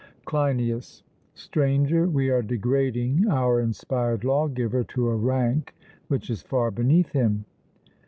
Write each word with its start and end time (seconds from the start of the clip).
CLEINIAS: 0.25 1.03
Stranger, 1.35 2.07
we 2.07 2.31
are 2.31 2.41
degrading 2.41 3.27
our 3.29 3.59
inspired 3.59 4.23
lawgiver 4.23 4.83
to 4.83 5.09
a 5.09 5.15
rank 5.15 5.75
which 6.07 6.27
is 6.31 6.41
far 6.41 6.71
beneath 6.71 7.11
him. 7.11 7.45